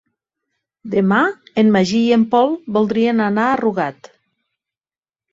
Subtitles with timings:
[0.93, 1.17] Demà
[1.63, 4.09] en Magí i en Pol voldrien anar a Rugat.